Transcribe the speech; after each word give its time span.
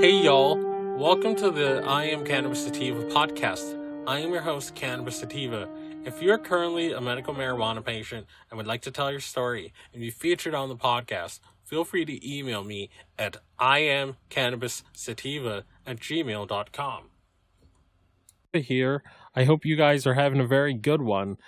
Hey 0.00 0.22
y'all, 0.22 0.56
welcome 0.96 1.34
to 1.34 1.50
the 1.50 1.82
I 1.84 2.04
Am 2.04 2.24
Cannabis 2.24 2.62
Sativa 2.62 3.02
podcast. 3.06 3.76
I 4.06 4.20
am 4.20 4.30
your 4.30 4.42
host, 4.42 4.76
Cannabis 4.76 5.18
Sativa. 5.18 5.68
If 6.04 6.22
you're 6.22 6.38
currently 6.38 6.92
a 6.92 7.00
medical 7.00 7.34
marijuana 7.34 7.84
patient 7.84 8.28
and 8.48 8.58
would 8.58 8.66
like 8.68 8.82
to 8.82 8.92
tell 8.92 9.10
your 9.10 9.18
story 9.18 9.72
and 9.92 10.00
be 10.00 10.10
featured 10.10 10.54
on 10.54 10.68
the 10.68 10.76
podcast, 10.76 11.40
feel 11.64 11.82
free 11.82 12.04
to 12.04 12.24
email 12.24 12.62
me 12.62 12.90
at 13.18 13.38
iamcannabissativa 13.58 15.64
at 15.84 15.96
gmail.com. 15.96 17.02
Here, 18.52 19.02
I 19.34 19.42
hope 19.42 19.64
you 19.64 19.74
guys 19.74 20.06
are 20.06 20.14
having 20.14 20.38
a 20.38 20.46
very 20.46 20.74
good 20.74 21.02
one. 21.02 21.38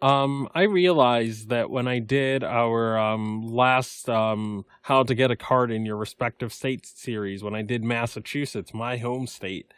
Um, 0.00 0.48
I 0.54 0.62
realized 0.62 1.48
that 1.48 1.70
when 1.70 1.88
I 1.88 1.98
did 1.98 2.44
our 2.44 2.96
um, 2.96 3.42
last 3.52 4.08
um, 4.08 4.64
How 4.82 5.02
to 5.02 5.14
Get 5.14 5.32
a 5.32 5.36
Card 5.36 5.72
in 5.72 5.84
Your 5.84 5.96
Respective 5.96 6.52
States 6.52 6.92
series, 6.94 7.42
when 7.42 7.54
I 7.54 7.62
did 7.62 7.82
Massachusetts, 7.82 8.72
my 8.72 8.98
home 8.98 9.26
state, 9.26 9.72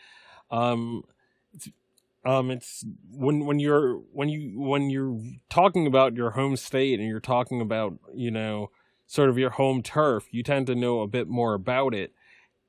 um, 0.50 1.04
it's, 1.54 1.70
um, 2.26 2.50
it's 2.50 2.84
when 3.10 3.46
when 3.46 3.58
you're 3.60 3.94
when 4.12 4.28
you 4.28 4.60
when 4.60 4.90
you're 4.90 5.18
talking 5.48 5.86
about 5.86 6.14
your 6.14 6.32
home 6.32 6.56
state 6.56 7.00
and 7.00 7.08
you're 7.08 7.18
talking 7.18 7.62
about 7.62 7.94
you 8.14 8.30
know 8.30 8.70
sort 9.06 9.30
of 9.30 9.38
your 9.38 9.50
home 9.50 9.82
turf, 9.82 10.26
you 10.30 10.42
tend 10.42 10.66
to 10.66 10.74
know 10.74 11.00
a 11.00 11.06
bit 11.06 11.28
more 11.28 11.54
about 11.54 11.94
it, 11.94 12.12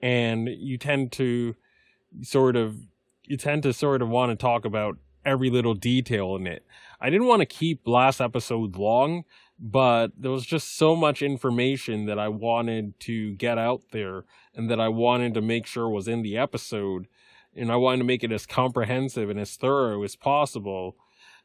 and 0.01 0.47
you 0.47 0.77
tend 0.77 1.11
to 1.13 1.55
sort 2.21 2.55
of 2.55 2.77
you 3.25 3.35
tend 3.35 3.63
to 3.63 3.73
sort 3.73 4.01
of 4.01 4.07
want 4.07 4.31
to 4.31 4.37
talk 4.37 4.63
about 4.63 4.97
every 5.25 5.49
little 5.49 5.73
detail 5.73 6.35
in 6.35 6.47
it. 6.47 6.65
I 7.01 7.09
didn't 7.09 7.27
want 7.27 7.39
to 7.39 7.47
keep 7.47 7.87
last 7.87 8.21
episode 8.21 8.75
long, 8.75 9.25
but 9.59 10.09
there 10.15 10.29
was 10.29 10.45
just 10.45 10.77
so 10.77 10.95
much 10.95 11.23
information 11.23 12.05
that 12.05 12.19
I 12.19 12.27
wanted 12.27 12.99
to 13.01 13.33
get 13.33 13.57
out 13.57 13.81
there 13.91 14.25
and 14.55 14.69
that 14.69 14.79
I 14.79 14.87
wanted 14.87 15.33
to 15.33 15.41
make 15.41 15.65
sure 15.65 15.89
was 15.89 16.07
in 16.07 16.21
the 16.21 16.37
episode. 16.37 17.07
And 17.55 17.71
I 17.71 17.75
wanted 17.75 17.97
to 17.97 18.03
make 18.05 18.23
it 18.23 18.31
as 18.31 18.45
comprehensive 18.45 19.29
and 19.29 19.39
as 19.39 19.55
thorough 19.55 20.03
as 20.03 20.15
possible 20.15 20.95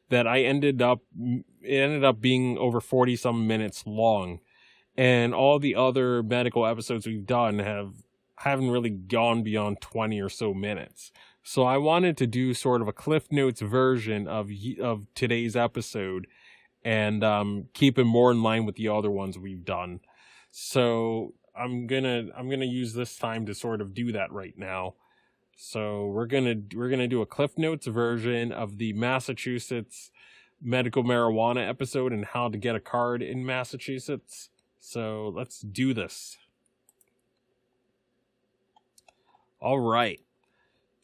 that 0.09 0.27
I 0.27 0.43
ended 0.43 0.81
up, 0.81 1.01
it 1.19 1.43
ended 1.63 2.03
up 2.03 2.21
being 2.21 2.57
over 2.57 2.79
40 2.79 3.15
some 3.15 3.47
minutes 3.47 3.83
long. 3.85 4.39
And 4.95 5.33
all 5.33 5.59
the 5.59 5.75
other 5.75 6.23
medical 6.23 6.65
episodes 6.65 7.05
we've 7.05 7.25
done 7.25 7.59
have, 7.59 7.93
haven't 8.37 8.69
really 8.69 8.89
gone 8.91 9.43
beyond 9.43 9.81
20 9.81 10.21
or 10.21 10.29
so 10.29 10.53
minutes. 10.53 11.11
So 11.47 11.63
I 11.63 11.77
wanted 11.77 12.17
to 12.17 12.27
do 12.27 12.53
sort 12.53 12.81
of 12.81 12.89
a 12.89 12.91
Cliff 12.91 13.31
Notes 13.31 13.61
version 13.61 14.27
of 14.27 14.51
of 14.81 15.07
today's 15.15 15.55
episode, 15.55 16.27
and 16.83 17.23
um, 17.23 17.69
keep 17.73 17.97
it 17.97 18.03
more 18.03 18.31
in 18.31 18.43
line 18.43 18.65
with 18.65 18.75
the 18.75 18.89
other 18.89 19.09
ones 19.09 19.37
we've 19.37 19.63
done. 19.63 20.01
So 20.51 21.35
I'm 21.57 21.87
gonna 21.87 22.25
I'm 22.37 22.49
gonna 22.49 22.65
use 22.65 22.95
this 22.95 23.15
time 23.15 23.45
to 23.45 23.55
sort 23.55 23.79
of 23.79 23.93
do 23.93 24.11
that 24.11 24.29
right 24.33 24.57
now. 24.57 24.95
So 25.55 26.07
we're 26.07 26.25
gonna 26.25 26.55
we're 26.75 26.89
gonna 26.89 27.07
do 27.07 27.21
a 27.21 27.25
Cliff 27.25 27.57
Notes 27.57 27.87
version 27.87 28.51
of 28.51 28.77
the 28.77 28.91
Massachusetts 28.91 30.11
medical 30.61 31.05
marijuana 31.05 31.65
episode 31.65 32.11
and 32.11 32.25
how 32.25 32.49
to 32.49 32.57
get 32.57 32.75
a 32.75 32.81
card 32.81 33.21
in 33.21 33.45
Massachusetts. 33.45 34.49
So 34.81 35.31
let's 35.33 35.61
do 35.61 35.93
this. 35.93 36.35
All 39.61 39.79
right. 39.79 40.19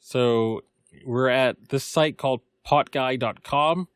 So 0.06 0.66
we're 1.06 1.30
at 1.30 1.70
this 1.70 1.86
site 1.86 2.18
called 2.18 2.42
potguide.com, 2.68 3.88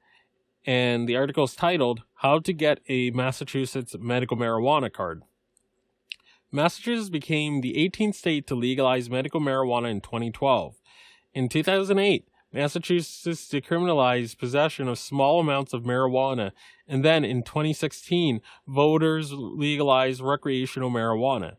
and 0.66 1.08
the 1.08 1.18
article 1.18 1.44
is 1.44 1.54
titled 1.54 2.04
How 2.16 2.40
to 2.40 2.54
Get 2.54 2.80
a 2.88 3.12
Massachusetts 3.12 3.94
Medical 4.00 4.38
Marijuana 4.38 4.92
Card. 4.92 5.24
Massachusetts 6.50 7.10
became 7.10 7.60
the 7.60 7.74
18th 7.74 8.16
state 8.16 8.48
to 8.48 8.56
legalize 8.56 9.10
medical 9.10 9.42
marijuana 9.42 9.92
in 9.92 10.00
2012. 10.00 10.76
In 11.34 11.50
2008, 11.50 12.26
Massachusetts 12.54 13.50
decriminalized 13.50 14.38
possession 14.38 14.88
of 14.88 14.98
small 14.98 15.42
amounts 15.42 15.74
of 15.74 15.84
marijuana, 15.84 16.54
and 16.88 17.04
then 17.04 17.26
in 17.26 17.44
2016, 17.44 18.40
voters 18.66 19.34
legalized 19.34 20.22
recreational 20.22 20.90
marijuana 20.90 21.58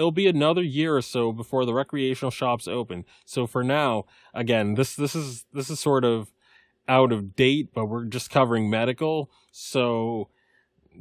it'll 0.00 0.10
be 0.10 0.26
another 0.26 0.62
year 0.62 0.96
or 0.96 1.02
so 1.02 1.30
before 1.30 1.66
the 1.66 1.74
recreational 1.74 2.30
shops 2.30 2.66
open. 2.66 3.04
So 3.26 3.46
for 3.46 3.62
now, 3.62 4.06
again, 4.32 4.74
this 4.74 4.96
this 4.96 5.14
is 5.14 5.44
this 5.52 5.68
is 5.68 5.78
sort 5.78 6.06
of 6.06 6.32
out 6.88 7.12
of 7.12 7.36
date, 7.36 7.68
but 7.74 7.84
we're 7.84 8.06
just 8.06 8.30
covering 8.30 8.70
medical, 8.70 9.30
so 9.52 10.30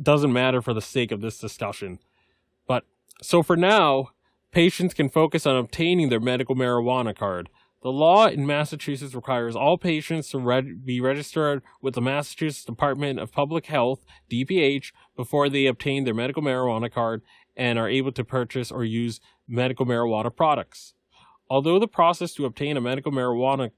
doesn't 0.02 0.34
matter 0.34 0.62
for 0.62 0.74
the 0.74 0.82
sake 0.82 1.14
of 1.14 1.22
this 1.22 1.40
discussion. 1.40 2.00
But 2.68 2.84
so 3.22 3.42
for 3.42 3.56
now, 3.56 4.10
patients 4.52 4.94
can 4.94 5.08
focus 5.08 5.46
on 5.46 5.56
obtaining 5.56 6.10
their 6.10 6.20
medical 6.20 6.56
marijuana 6.56 7.16
card. 7.16 7.50
The 7.82 7.94
law 7.94 8.28
in 8.28 8.46
Massachusetts 8.46 9.16
requires 9.16 9.56
all 9.56 9.78
patients 9.78 10.30
to 10.32 10.40
reg- 10.40 10.86
be 10.86 11.00
registered 11.00 11.62
with 11.82 11.94
the 11.94 12.02
Massachusetts 12.02 12.66
Department 12.66 13.20
of 13.20 13.32
Public 13.32 13.68
Health, 13.68 14.02
DPH, 14.30 14.92
before 15.16 15.48
they 15.48 15.66
obtain 15.66 16.04
their 16.04 16.14
medical 16.14 16.44
marijuana 16.44 16.92
card 16.92 17.22
and 17.60 17.78
are 17.78 17.90
able 17.90 18.14
to 18.14 18.24
purchase 18.24 18.72
or 18.72 18.86
use 18.86 19.20
medical 19.46 19.86
marijuana 19.86 20.34
products. 20.34 20.94
Although 21.50 21.78
the 21.78 21.90
process 21.90 22.34
to 22.36 22.46
obtain 22.46 22.78
a 22.78 22.82
medical 22.82 23.12
marijuana 23.12 23.72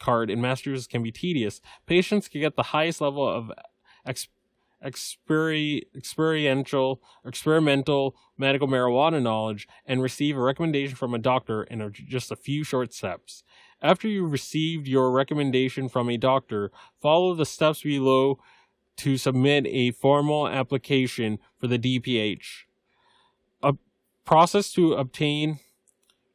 card 0.00 0.30
in 0.30 0.40
Massachusetts 0.40 0.88
can 0.88 1.04
be 1.04 1.12
tedious, 1.12 1.60
patients 1.86 2.26
can 2.26 2.40
get 2.40 2.56
the 2.56 2.64
highest 2.64 3.00
level 3.00 3.26
of 3.26 3.52
ex- 4.04 4.26
experi- 4.84 5.82
experiential 5.96 7.00
experimental 7.24 8.16
medical 8.36 8.66
marijuana 8.66 9.22
knowledge 9.22 9.68
and 9.86 10.02
receive 10.02 10.36
a 10.36 10.40
recommendation 10.40 10.96
from 10.96 11.14
a 11.14 11.18
doctor 11.18 11.62
in 11.62 11.80
a, 11.80 11.90
just 11.90 12.32
a 12.32 12.36
few 12.36 12.64
short 12.64 12.92
steps. 12.92 13.44
After 13.80 14.08
you 14.08 14.26
received 14.26 14.88
your 14.88 15.12
recommendation 15.12 15.88
from 15.88 16.10
a 16.10 16.16
doctor, 16.16 16.72
follow 17.00 17.34
the 17.34 17.46
steps 17.46 17.82
below 17.82 18.40
to 18.96 19.16
submit 19.16 19.66
a 19.68 19.92
formal 19.92 20.48
application 20.48 21.38
for 21.60 21.68
the 21.68 21.78
DPH 21.78 22.64
process 24.24 24.72
to 24.72 24.94
obtain 24.94 25.60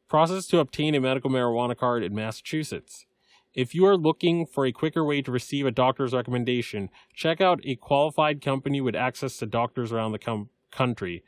process 0.07 0.47
to 0.47 0.59
obtain 0.59 0.95
a 0.95 1.00
medical 1.00 1.29
marijuana 1.29 1.77
card 1.77 2.03
in 2.03 2.16
Massachusetts. 2.16 3.05
If 3.53 3.75
you 3.75 3.85
are 3.85 3.97
looking 3.97 4.45
for 4.45 4.66
a 4.66 4.72
quicker 4.72 5.03
way 5.03 5.22
to 5.22 5.31
receive 5.31 5.66
a 5.66 5.72
doctor's 5.72 6.13
recommendation, 6.13 6.89
check 7.13 7.41
out 7.41 7.61
a 7.63 7.75
qualified 7.75 8.41
company 8.41 8.81
with 8.81 8.95
access 8.95 9.38
to 9.38 9.45
doctors 9.45 9.91
around 9.91 10.11
the 10.11 10.19
com- 10.19 10.50
country. 10.72 11.23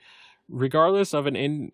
Regardless 0.47 1.13
of 1.13 1.25
an 1.27 1.35
in 1.35 1.72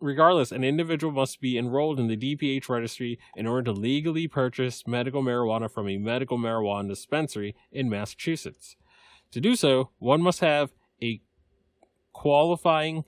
regardless, 0.00 0.50
an 0.50 0.64
individual 0.64 1.12
must 1.12 1.40
be 1.40 1.58
enrolled 1.58 2.00
in 2.00 2.08
the 2.08 2.16
DPH 2.16 2.68
registry 2.68 3.18
in 3.36 3.46
order 3.46 3.64
to 3.64 3.72
legally 3.72 4.26
purchase 4.26 4.86
medical 4.86 5.22
marijuana 5.22 5.70
from 5.70 5.88
a 5.88 5.98
medical 5.98 6.38
marijuana 6.38 6.88
dispensary 6.88 7.54
in 7.70 7.90
Massachusetts. 7.90 8.76
To 9.32 9.40
do 9.40 9.54
so, 9.54 9.90
one 9.98 10.22
must 10.22 10.40
have 10.40 10.72
a 11.02 11.20
qualifying 12.12 13.04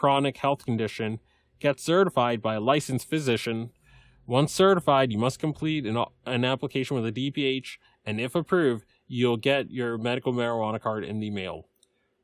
chronic 0.00 0.38
health 0.38 0.64
condition, 0.64 1.20
get 1.58 1.78
certified 1.78 2.40
by 2.40 2.54
a 2.54 2.60
licensed 2.60 3.06
physician. 3.06 3.68
Once 4.26 4.50
certified, 4.50 5.12
you 5.12 5.18
must 5.18 5.38
complete 5.38 5.84
an, 5.84 6.02
an 6.24 6.42
application 6.42 6.96
with 6.96 7.04
a 7.04 7.12
DPH, 7.12 7.76
and 8.06 8.18
if 8.18 8.34
approved, 8.34 8.86
you'll 9.06 9.36
get 9.36 9.70
your 9.70 9.98
medical 9.98 10.32
marijuana 10.32 10.80
card 10.80 11.04
in 11.04 11.20
the 11.20 11.28
mail. 11.28 11.66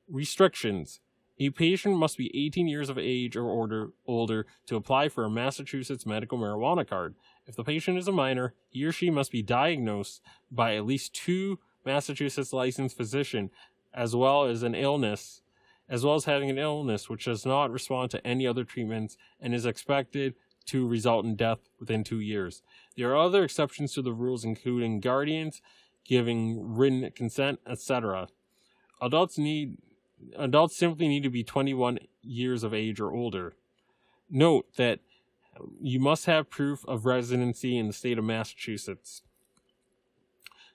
Restrictions. 0.08 1.00
A 1.38 1.50
patient 1.50 1.98
must 1.98 2.16
be 2.16 2.34
18 2.46 2.66
years 2.66 2.88
of 2.88 2.96
age 2.96 3.36
or 3.36 3.50
older, 3.50 3.90
older 4.06 4.46
to 4.68 4.76
apply 4.76 5.10
for 5.10 5.24
a 5.24 5.30
Massachusetts 5.30 6.06
medical 6.06 6.38
marijuana 6.38 6.88
card. 6.88 7.14
If 7.46 7.56
the 7.56 7.64
patient 7.64 7.98
is 7.98 8.08
a 8.08 8.12
minor, 8.12 8.54
he 8.70 8.86
or 8.86 8.92
she 8.92 9.10
must 9.10 9.30
be 9.30 9.42
diagnosed 9.42 10.22
by 10.50 10.76
at 10.76 10.86
least 10.86 11.14
two 11.14 11.58
Massachusetts 11.84 12.54
licensed 12.54 12.96
physician 12.96 13.50
as 13.92 14.16
well 14.16 14.44
as 14.44 14.62
an 14.62 14.74
illness 14.74 15.42
as 15.88 16.04
well 16.04 16.14
as 16.14 16.24
having 16.24 16.50
an 16.50 16.58
illness 16.58 17.08
which 17.08 17.26
does 17.26 17.46
not 17.46 17.70
respond 17.70 18.10
to 18.10 18.26
any 18.26 18.46
other 18.46 18.64
treatments 18.64 19.16
and 19.40 19.54
is 19.54 19.66
expected 19.66 20.34
to 20.66 20.86
result 20.86 21.24
in 21.24 21.36
death 21.36 21.60
within 21.78 22.02
two 22.02 22.20
years. 22.20 22.62
There 22.96 23.10
are 23.12 23.16
other 23.16 23.44
exceptions 23.44 23.94
to 23.94 24.02
the 24.02 24.12
rules, 24.12 24.44
including 24.44 25.00
guardians 25.00 25.62
giving 26.04 26.74
written 26.76 27.10
consent, 27.14 27.60
etc. 27.66 28.28
Adults 29.00 29.38
need 29.38 29.78
adults 30.36 30.76
simply 30.76 31.08
need 31.08 31.22
to 31.22 31.30
be 31.30 31.44
21 31.44 31.98
years 32.22 32.62
of 32.62 32.72
age 32.72 33.00
or 33.00 33.12
older. 33.12 33.54
Note 34.30 34.66
that 34.76 35.00
you 35.80 36.00
must 36.00 36.26
have 36.26 36.50
proof 36.50 36.84
of 36.86 37.06
residency 37.06 37.76
in 37.76 37.86
the 37.86 37.92
state 37.92 38.18
of 38.18 38.24
Massachusetts. 38.24 39.22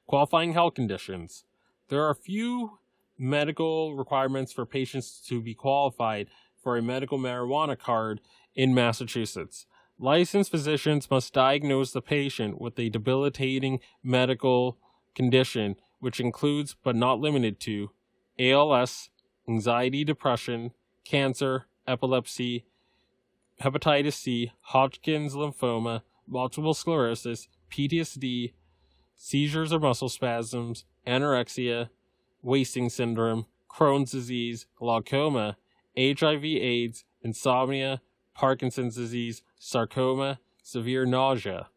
Qualifying 0.08 0.54
health 0.54 0.76
conditions. 0.76 1.46
There 1.90 2.04
are 2.04 2.14
few 2.14 2.80
medical 3.22 3.96
requirements 3.96 4.52
for 4.52 4.66
patients 4.66 5.22
to 5.28 5.42
be 5.42 5.54
qualified 5.54 6.28
for 6.62 6.76
a 6.76 6.82
medical 6.82 7.20
marijuana 7.20 7.78
card 7.78 8.20
in 8.56 8.74
Massachusetts. 8.74 9.68
Licensed 10.00 10.50
physicians 10.50 11.10
must 11.12 11.32
diagnose 11.32 11.92
the 11.92 12.02
patient 12.02 12.60
with 12.60 12.80
a 12.80 12.90
debilitating 12.90 13.80
medical 14.02 14.80
condition, 15.14 15.76
which 16.00 16.20
includes 16.20 16.76
but 16.84 16.96
not 16.96 17.20
limited 17.20 17.60
to 17.60 17.92
ALS, 18.40 19.12
anxiety, 19.48 20.04
depression, 20.04 20.72
cancer, 21.06 21.68
epilepsy, 21.88 22.66
hepatitis 23.62 24.14
C, 24.14 24.52
Hodgkin's 24.62 25.36
lymphoma, 25.36 26.02
multiple 26.28 26.74
sclerosis, 26.74 27.48
PTSD, 27.70 28.54
seizures 29.16 29.72
or 29.72 29.80
muscle 29.80 30.10
spasms, 30.10 30.86
anorexia, 31.06 31.90
wasting 32.42 32.90
syndrome, 32.90 33.46
Crohn's 33.70 34.12
disease, 34.12 34.66
glaucoma, 34.76 35.58
HIV 35.98 36.44
AIDS, 36.46 37.04
insomnia, 37.22 38.02
Parkinson's 38.34 38.96
disease, 38.96 39.44
sarcoma, 39.60 40.40
severe 40.64 41.06
nausea. 41.06 41.68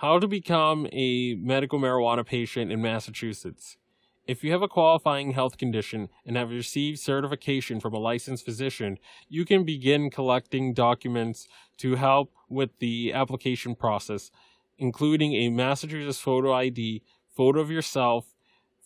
How 0.00 0.18
to 0.18 0.28
become 0.28 0.86
a 0.92 1.34
medical 1.34 1.78
marijuana 1.78 2.24
patient 2.24 2.70
in 2.70 2.82
Massachusetts. 2.82 3.78
If 4.26 4.42
you 4.42 4.50
have 4.52 4.62
a 4.62 4.68
qualifying 4.68 5.32
health 5.32 5.56
condition 5.56 6.08
and 6.26 6.36
have 6.36 6.50
received 6.50 6.98
certification 6.98 7.78
from 7.78 7.94
a 7.94 7.98
licensed 7.98 8.44
physician, 8.44 8.98
you 9.28 9.44
can 9.44 9.64
begin 9.64 10.10
collecting 10.10 10.74
documents 10.74 11.46
to 11.78 11.94
help 11.94 12.32
with 12.48 12.78
the 12.78 13.12
application 13.12 13.76
process, 13.76 14.30
including 14.78 15.32
a 15.34 15.48
Massachusetts 15.48 16.18
photo 16.18 16.52
ID, 16.52 17.02
photo 17.34 17.60
of 17.60 17.70
yourself. 17.70 18.34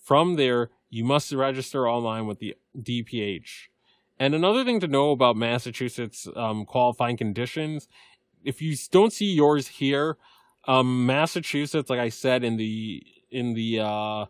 From 0.01 0.37
there, 0.37 0.71
you 0.89 1.05
must 1.05 1.33
register 1.33 1.89
online 1.89 2.27
with 2.27 2.39
the 2.39 2.57
DPH. 2.77 3.69
And 4.19 4.35
another 4.35 4.65
thing 4.65 4.81
to 4.81 4.89
know 4.89 5.13
about 5.13 5.37
Massachusetts 5.37 6.29
um, 6.37 6.65
qualifying 6.67 7.17
conditions, 7.17 7.89
if 8.45 8.61
you 8.61 8.77
don't 8.91 9.13
see 9.13 9.33
yours 9.33 9.69
here, 9.69 10.17
um, 10.67 11.07
Massachusetts, 11.07 11.89
like 11.89 12.01
I 12.01 12.11
said 12.11 12.45
in 12.45 12.57
the 12.57 13.03
in 13.31 13.55
the 13.55 13.81
uh, 13.81 14.27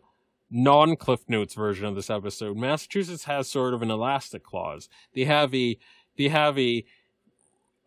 non 0.49 0.95
Cliff 0.95 1.21
Notes 1.27 1.55
version 1.55 1.85
of 1.85 1.95
this 1.95 2.09
episode, 2.09 2.55
Massachusetts 2.57 3.25
has 3.25 3.49
sort 3.49 3.73
of 3.73 3.81
an 3.81 3.91
elastic 3.91 4.43
clause. 4.43 4.87
They 5.13 5.25
have 5.25 5.53
a 5.53 5.77
they 6.17 6.29
have 6.29 6.57
a, 6.57 6.85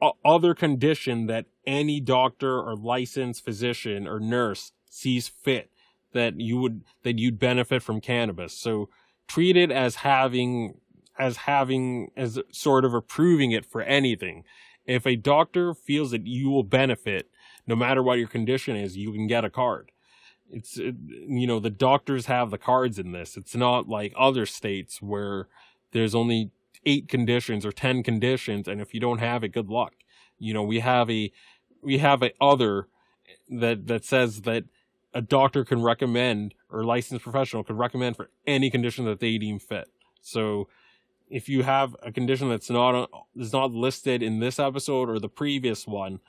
a 0.02 0.10
other 0.24 0.54
condition 0.54 1.26
that 1.26 1.46
any 1.66 2.00
doctor 2.00 2.60
or 2.60 2.76
licensed 2.76 3.44
physician 3.44 4.06
or 4.06 4.20
nurse 4.20 4.72
sees 4.90 5.28
fit 5.28 5.70
that 6.14 6.40
you 6.40 6.58
would 6.58 6.82
that 7.02 7.18
you'd 7.18 7.38
benefit 7.38 7.82
from 7.82 8.00
cannabis. 8.00 8.54
So 8.54 8.88
treat 9.28 9.56
it 9.56 9.70
as 9.70 9.96
having 9.96 10.78
as 11.18 11.36
having 11.38 12.10
as 12.16 12.38
sort 12.50 12.84
of 12.84 12.94
approving 12.94 13.52
it 13.52 13.66
for 13.66 13.82
anything. 13.82 14.44
If 14.86 15.06
a 15.06 15.16
doctor 15.16 15.74
feels 15.74 16.10
that 16.10 16.26
you 16.26 16.50
will 16.50 16.64
benefit 16.64 17.30
no 17.66 17.76
matter 17.76 18.02
what 18.02 18.18
your 18.18 18.28
condition 18.28 18.76
is, 18.76 18.96
you 18.96 19.12
can 19.12 19.26
get 19.26 19.44
a 19.44 19.50
card 19.50 19.90
it's 20.50 20.78
it, 20.78 20.94
you 21.26 21.46
know 21.46 21.58
the 21.58 21.70
doctors 21.70 22.26
have 22.26 22.50
the 22.50 22.58
cards 22.58 22.98
in 22.98 23.12
this 23.12 23.36
it's 23.36 23.54
not 23.54 23.88
like 23.88 24.12
other 24.16 24.46
states 24.46 25.00
where 25.00 25.48
there's 25.92 26.14
only 26.14 26.50
eight 26.86 27.08
conditions 27.08 27.64
or 27.64 27.72
10 27.72 28.02
conditions 28.02 28.68
and 28.68 28.80
if 28.80 28.94
you 28.94 29.00
don't 29.00 29.18
have 29.18 29.42
it 29.42 29.48
good 29.48 29.68
luck 29.68 29.94
you 30.38 30.52
know 30.52 30.62
we 30.62 30.80
have 30.80 31.10
a 31.10 31.32
we 31.82 31.98
have 31.98 32.22
a 32.22 32.32
other 32.40 32.88
that 33.48 33.86
that 33.86 34.04
says 34.04 34.42
that 34.42 34.64
a 35.14 35.22
doctor 35.22 35.64
can 35.64 35.80
recommend 35.80 36.54
or 36.70 36.84
licensed 36.84 37.22
professional 37.22 37.64
could 37.64 37.78
recommend 37.78 38.16
for 38.16 38.30
any 38.46 38.70
condition 38.70 39.04
that 39.04 39.20
they 39.20 39.38
deem 39.38 39.58
fit 39.58 39.88
so 40.20 40.68
if 41.30 41.48
you 41.48 41.62
have 41.62 41.96
a 42.02 42.12
condition 42.12 42.48
that's 42.48 42.68
not 42.68 43.08
is 43.36 43.52
not 43.52 43.72
listed 43.72 44.22
in 44.22 44.40
this 44.40 44.58
episode 44.58 45.08
or 45.08 45.18
the 45.18 45.28
previous 45.28 45.86
one 45.86 46.20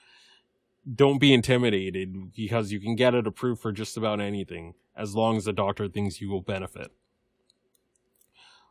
don't 0.94 1.20
be 1.20 1.34
intimidated 1.34 2.34
because 2.34 2.72
you 2.72 2.80
can 2.80 2.96
get 2.96 3.16
it 3.16 3.26
approved 3.26 3.62
for 3.62 3.72
just 3.72 3.98
about 3.98 4.22
anything 4.22 4.76
as 4.96 5.16
long 5.16 5.38
as 5.38 5.46
the 5.46 5.54
doctor 5.54 5.88
thinks 5.88 6.22
you 6.22 6.30
will 6.30 6.42
benefit. 6.42 6.92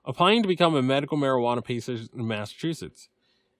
Applying 0.04 0.42
to 0.42 0.48
become 0.48 0.74
a 0.74 0.82
medical 0.82 1.18
marijuana 1.18 1.64
patient 1.64 2.10
in 2.14 2.26
Massachusetts. 2.26 3.08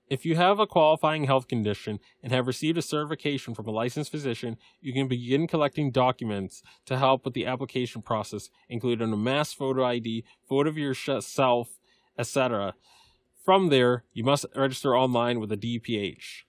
If 0.09 0.27
you 0.27 0.37
have 0.37 0.59
a 0.59 0.67
qualifying 0.67 1.25
health 1.25 1.49
condition 1.49 1.99
and 2.23 2.33
have 2.33 2.47
received 2.47 2.77
a 2.77 2.83
certification 2.83 3.55
from 3.55 3.67
a 3.67 3.71
licensed 3.71 4.11
physician, 4.11 4.59
you 4.81 4.93
can 4.93 5.09
begin 5.09 5.47
collecting 5.47 5.91
documents 5.91 6.63
to 6.87 6.99
help 6.99 7.25
with 7.25 7.35
the 7.35 7.47
application 7.47 8.03
process, 8.03 8.51
including 8.69 9.13
a 9.13 9.17
mass 9.17 9.53
photo 9.53 9.85
ID, 9.85 10.25
photo 10.49 10.69
of 10.69 10.77
yourself, 10.77 11.79
etc. 12.19 12.75
From 13.45 13.71
there, 13.71 14.05
you 14.13 14.25
must 14.25 14.45
register 14.55 14.97
online 14.97 15.41
with 15.41 15.51
a 15.53 15.57
DPH. 15.57 16.43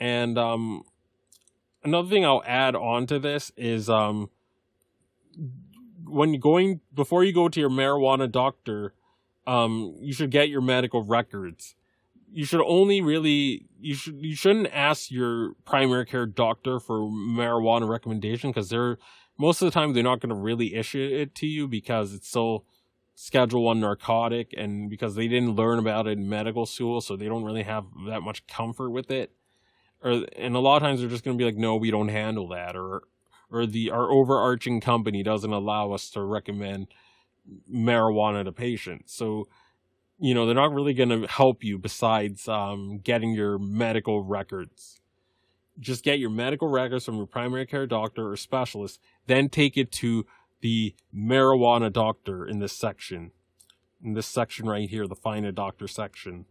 And 0.00 0.36
um, 0.36 0.82
another 1.84 2.08
thing 2.08 2.24
I'll 2.24 2.42
add 2.46 2.74
on 2.74 3.06
to 3.06 3.18
this 3.18 3.52
is 3.56 3.88
um 3.88 4.30
when 6.04 6.34
you're 6.34 6.40
going 6.40 6.80
before 6.92 7.24
you 7.24 7.32
go 7.32 7.48
to 7.48 7.60
your 7.60 7.70
marijuana 7.70 8.30
doctor, 8.30 8.94
um, 9.46 9.96
you 10.00 10.12
should 10.12 10.30
get 10.30 10.48
your 10.48 10.60
medical 10.60 11.04
records. 11.04 11.76
You 12.32 12.44
should 12.44 12.62
only 12.62 13.00
really 13.00 13.66
you 13.80 13.94
should 13.94 14.20
you 14.20 14.36
shouldn't 14.36 14.68
ask 14.72 15.10
your 15.10 15.54
primary 15.64 16.06
care 16.06 16.26
doctor 16.26 16.78
for 16.78 17.00
marijuana 17.00 17.88
recommendation 17.88 18.50
because 18.50 18.68
they're 18.68 18.98
most 19.38 19.62
of 19.62 19.66
the 19.66 19.72
time 19.72 19.92
they're 19.92 20.02
not 20.02 20.20
going 20.20 20.28
to 20.28 20.40
really 20.40 20.74
issue 20.74 20.98
it 21.12 21.34
to 21.36 21.46
you 21.46 21.66
because 21.66 22.14
it's 22.14 22.28
so 22.28 22.64
schedule 23.14 23.64
one 23.64 23.80
narcotic 23.80 24.54
and 24.56 24.88
because 24.88 25.14
they 25.14 25.28
didn't 25.28 25.54
learn 25.54 25.78
about 25.78 26.06
it 26.06 26.12
in 26.12 26.28
medical 26.28 26.66
school 26.66 27.00
so 27.00 27.16
they 27.16 27.26
don't 27.26 27.44
really 27.44 27.62
have 27.62 27.84
that 28.06 28.20
much 28.20 28.46
comfort 28.46 28.90
with 28.90 29.10
it. 29.10 29.32
Or 30.02 30.24
and 30.36 30.54
a 30.54 30.60
lot 30.60 30.76
of 30.76 30.82
times 30.82 31.00
they're 31.00 31.08
just 31.08 31.24
going 31.24 31.36
to 31.36 31.42
be 31.42 31.44
like 31.44 31.58
no 31.58 31.76
we 31.76 31.90
don't 31.90 32.08
handle 32.08 32.48
that 32.48 32.76
or 32.76 33.02
or 33.50 33.66
the 33.66 33.90
our 33.90 34.10
overarching 34.10 34.80
company 34.80 35.22
doesn't 35.22 35.52
allow 35.52 35.92
us 35.92 36.10
to 36.10 36.22
recommend 36.22 36.88
marijuana 37.70 38.44
to 38.44 38.52
patients. 38.52 39.14
So 39.14 39.48
you 40.20 40.34
know 40.34 40.46
they're 40.46 40.54
not 40.54 40.72
really 40.72 40.94
going 40.94 41.08
to 41.08 41.26
help 41.26 41.64
you 41.64 41.78
besides 41.78 42.46
um, 42.46 43.00
getting 43.02 43.32
your 43.32 43.58
medical 43.58 44.22
records. 44.22 45.00
Just 45.78 46.04
get 46.04 46.18
your 46.18 46.30
medical 46.30 46.68
records 46.68 47.06
from 47.06 47.16
your 47.16 47.26
primary 47.26 47.66
care 47.66 47.86
doctor 47.86 48.30
or 48.30 48.36
specialist 48.36 49.00
then 49.26 49.48
take 49.48 49.76
it 49.76 49.90
to 49.90 50.26
the 50.60 50.94
marijuana 51.14 51.90
doctor 51.90 52.46
in 52.46 52.58
this 52.58 52.72
section 52.72 53.32
in 54.04 54.12
this 54.12 54.26
section 54.26 54.66
right 54.66 54.90
here 54.90 55.06
the 55.06 55.16
find 55.16 55.46
a 55.46 55.52
doctor 55.52 55.88
section. 55.88 56.44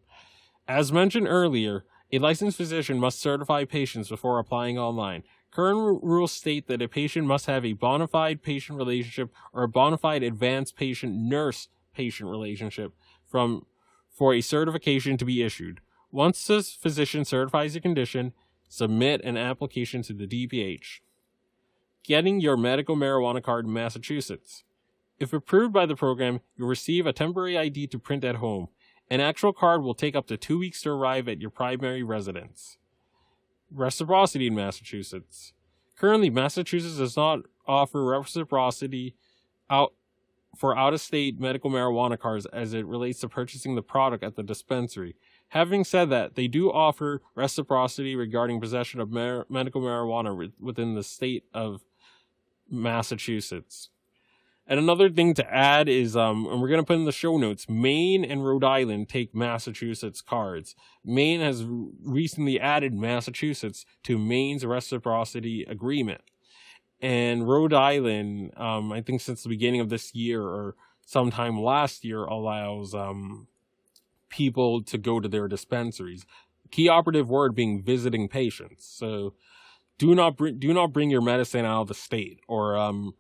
As 0.68 0.92
mentioned 0.92 1.28
earlier 1.28 1.86
a 2.12 2.18
licensed 2.18 2.58
physician 2.58 3.00
must 3.00 3.20
certify 3.20 3.66
patients 3.66 4.10
before 4.10 4.40
applying 4.40 4.80
online. 4.80 5.24
Current 5.52 6.04
rules 6.04 6.32
state 6.32 6.68
that 6.68 6.82
a 6.82 6.88
patient 6.88 7.28
must 7.28 7.46
have 7.46 7.64
a 7.64 7.74
bona 7.74 8.08
fide 8.08 8.42
patient 8.42 8.80
relationship 8.80 9.32
or 9.54 9.64
a 9.64 9.68
bona 9.68 9.98
fide 9.98 10.24
advanced 10.24 10.76
patient 10.76 11.16
nurse 11.16 11.70
patient 11.94 12.30
relationship 12.30 12.94
from 13.30 13.66
for 14.10 14.34
a 14.34 14.42
certification 14.42 15.18
to 15.18 15.26
be 15.26 15.44
issued. 15.44 15.80
Once 16.12 16.46
the 16.46 16.62
physician 16.64 17.24
certifies 17.24 17.76
a 17.76 17.80
condition, 17.80 18.34
submit 18.68 19.22
an 19.24 19.38
application 19.38 20.02
to 20.02 20.14
the 20.14 20.28
DPH. 20.28 21.00
Getting 22.04 22.42
your 22.42 22.58
medical 22.58 22.96
marijuana 22.96 23.42
card 23.42 23.66
in 23.66 23.74
Massachusetts. 23.74 24.64
If 25.20 25.34
approved 25.34 25.74
by 25.74 25.86
the 25.86 25.96
program, 25.96 26.40
you'll 26.58 26.68
receive 26.68 27.06
a 27.06 27.14
temporary 27.14 27.58
ID 27.58 27.88
to 27.88 28.00
print 28.00 28.24
at 28.24 28.38
home. 28.38 28.70
An 29.10 29.20
actual 29.20 29.54
card 29.54 29.84
will 29.84 29.94
take 29.94 30.16
up 30.16 30.28
to 30.28 30.38
two 30.38 30.60
weeks 30.60 30.82
to 30.82 30.92
arrive 30.92 31.28
at 31.28 31.42
your 31.42 31.50
primary 31.50 32.04
residence. 32.04 32.78
Reciprocity 33.72 34.48
in 34.48 34.56
Massachusetts. 34.56 35.54
Currently, 35.96 36.30
Massachusetts 36.30 36.98
does 36.98 37.18
not 37.18 37.42
offer 37.68 38.04
reciprocity 38.04 39.16
out 39.70 39.94
for 40.60 40.78
out 40.78 40.94
of 40.94 41.00
state 41.00 41.40
medical 41.40 41.72
marijuana 41.72 42.20
cards 42.20 42.46
as 42.48 42.74
it 42.74 42.86
relates 42.86 43.22
to 43.22 43.30
purchasing 43.30 43.76
the 43.76 43.82
product 43.82 44.26
at 44.26 44.36
the 44.36 44.44
dispensary. 44.44 45.16
Having 45.50 45.86
said 45.86 46.10
that, 46.10 46.36
they 46.36 46.50
do 46.50 46.70
offer 46.70 47.22
reciprocity 47.34 48.14
regarding 48.14 48.60
possession 48.60 49.00
of 49.00 49.10
mar- 49.10 49.46
medical 49.48 49.82
marijuana 49.82 50.52
within 50.60 50.96
the 50.96 51.04
state 51.04 51.46
of 51.54 51.86
Massachusetts. 52.70 53.90
And 54.68 54.80
another 54.80 55.10
thing 55.10 55.34
to 55.36 55.50
add 55.50 55.88
is, 55.88 56.18
um, 56.18 56.46
and 56.46 56.62
we're 56.62 56.68
going 56.68 56.82
to 56.82 56.86
put 56.86 56.98
in 56.98 57.06
the 57.06 57.12
show 57.14 57.38
notes, 57.38 57.70
Maine 57.70 58.26
and 58.26 58.46
Rhode 58.46 58.66
Island 58.66 59.08
take 59.08 59.34
Massachusetts 59.34 60.22
cards. 60.22 60.76
Maine 61.06 61.40
has 61.40 61.66
recently 62.04 62.60
added 62.60 62.94
Massachusetts 62.94 63.86
to 64.04 64.18
Maine's 64.18 64.66
reciprocity 64.66 65.64
agreement. 65.64 66.22
And 67.02 67.48
Rhode 67.48 67.74
Island, 67.74 68.54
um, 68.58 68.92
I 68.92 69.02
think 69.02 69.22
since 69.22 69.44
the 69.44 69.50
beginning 69.50 69.80
of 69.80 69.90
this 69.90 70.14
year 70.14 70.42
or 70.42 70.76
sometime 71.06 71.60
last 71.60 72.04
year, 72.04 72.26
allows 72.26 72.94
um, 72.94 73.48
people 74.30 74.84
to 74.84 74.98
go 74.98 75.20
to 75.20 75.28
their 75.28 75.48
dispensaries. 75.48 76.26
Key 76.72 76.90
operative 76.90 77.30
word 77.30 77.56
being 77.56 77.82
visiting 77.82 78.28
patients. 78.28 78.86
So 78.86 79.34
do 79.98 80.16
not 80.16 80.38
bring 80.38 80.60
do 80.60 80.74
not 80.74 80.94
bring 80.94 81.10
your 81.10 81.22
medicine 81.22 81.66
out 81.66 81.82
of 81.82 81.88
the 81.90 81.94
state 81.94 82.40
or 82.48 82.78
um 82.78 83.14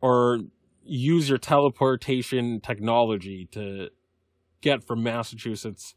or 0.00 0.40
use 0.84 1.28
your 1.28 1.38
teleportation 1.38 2.60
technology 2.60 3.48
to 3.52 3.88
get 4.60 4.84
from 4.84 5.02
Massachusetts 5.02 5.94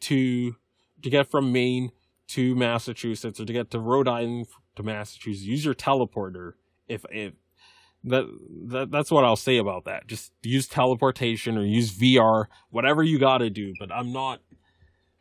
to 0.00 0.56
to 1.02 1.10
get 1.10 1.30
from 1.30 1.52
Maine 1.52 1.92
to 2.28 2.54
Massachusetts 2.54 3.40
or 3.40 3.44
to 3.44 3.52
get 3.52 3.70
to 3.70 3.78
Rhode 3.78 4.08
Island 4.08 4.46
to 4.76 4.82
Massachusetts. 4.82 5.44
Use 5.44 5.64
your 5.64 5.74
teleporter. 5.74 6.52
If 6.90 7.04
if 7.10 7.34
that, 8.04 8.24
that 8.68 8.90
that's 8.90 9.10
what 9.10 9.24
I'll 9.24 9.36
say 9.36 9.58
about 9.58 9.84
that. 9.84 10.06
Just 10.06 10.32
use 10.42 10.66
teleportation 10.66 11.56
or 11.56 11.64
use 11.64 11.96
VR, 11.96 12.46
whatever 12.70 13.02
you 13.02 13.18
got 13.18 13.38
to 13.38 13.50
do. 13.50 13.74
But 13.78 13.92
I'm 13.92 14.12
not 14.12 14.40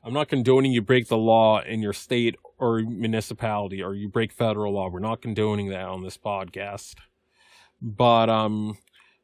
I'm 0.04 0.14
not 0.14 0.30
condoning 0.30 0.72
you 0.72 0.82
break 0.82 1.08
the 1.08 1.18
law 1.18 1.62
in 1.62 1.82
your 1.82 1.94
state 1.94 2.36
or 2.58 2.80
municipality 2.80 3.84
or 3.84 3.94
you 3.94 4.08
break 4.08 4.32
federal 4.32 4.74
law. 4.74 4.90
We're 4.90 5.00
not 5.00 5.22
condoning 5.22 5.70
that 5.70 5.86
on 5.86 6.04
this 6.04 6.18
podcast. 6.18 6.96
But 7.82 8.30
um 8.30 8.78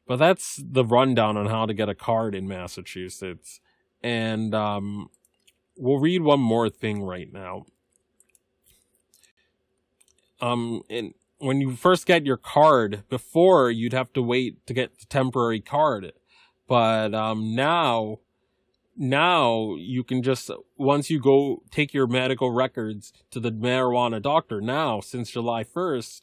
but 0.07 0.17
that's 0.17 0.61
the 0.63 0.85
rundown 0.85 1.37
on 1.37 1.47
how 1.47 1.65
to 1.65 1.73
get 1.73 1.89
a 1.89 1.95
card 1.95 2.35
in 2.35 2.47
Massachusetts. 2.47 3.61
And 4.03 4.53
um 4.53 5.09
we'll 5.77 5.99
read 5.99 6.21
one 6.21 6.41
more 6.41 6.69
thing 6.69 7.03
right 7.03 7.31
now. 7.31 7.65
Um 10.41 10.81
and 10.89 11.13
when 11.45 11.61
you 11.61 11.75
first 11.75 12.05
get 12.05 12.25
your 12.25 12.37
card, 12.37 13.03
before 13.09 13.69
you'd 13.69 13.93
have 13.93 14.11
to 14.13 14.21
wait 14.21 14.65
to 14.65 14.73
get 14.73 14.97
the 14.99 15.05
temporary 15.05 15.61
card. 15.61 16.11
But 16.67 17.13
um 17.13 17.55
now 17.55 18.19
now 18.97 19.75
you 19.75 20.03
can 20.03 20.23
just 20.23 20.49
once 20.77 21.09
you 21.09 21.19
go 21.19 21.61
take 21.69 21.93
your 21.93 22.07
medical 22.07 22.51
records 22.51 23.11
to 23.29 23.39
the 23.39 23.51
marijuana 23.51 24.21
doctor 24.21 24.61
now 24.61 25.01
since 25.01 25.31
July 25.31 25.63
1st 25.63 26.21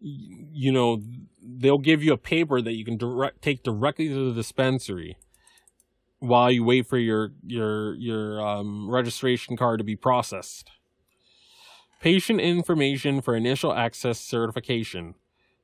you 0.00 0.72
know 0.72 1.02
they'll 1.42 1.78
give 1.78 2.02
you 2.02 2.12
a 2.12 2.18
paper 2.18 2.60
that 2.60 2.74
you 2.74 2.84
can 2.84 2.96
direct 2.96 3.42
take 3.42 3.62
directly 3.62 4.08
to 4.08 4.28
the 4.28 4.34
dispensary 4.34 5.16
while 6.18 6.50
you 6.50 6.64
wait 6.64 6.86
for 6.86 6.98
your 6.98 7.30
your 7.46 7.94
your 7.94 8.44
um, 8.46 8.90
registration 8.90 9.56
card 9.56 9.78
to 9.78 9.84
be 9.84 9.96
processed 9.96 10.70
patient 12.00 12.40
information 12.40 13.20
for 13.20 13.34
initial 13.34 13.72
access 13.72 14.20
certification 14.20 15.14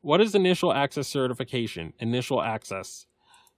what 0.00 0.20
is 0.20 0.34
initial 0.34 0.72
access 0.72 1.08
certification 1.08 1.92
initial 1.98 2.42
access 2.42 3.06